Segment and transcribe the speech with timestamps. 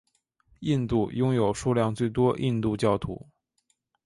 [0.61, 3.27] 印度拥有数量最多印度教徒。